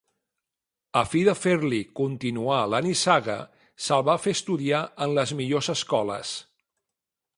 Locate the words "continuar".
1.99-2.57